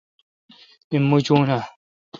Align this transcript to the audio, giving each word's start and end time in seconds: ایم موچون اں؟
ایم 0.91 1.03
موچون 1.09 1.41
اں؟ 1.53 1.63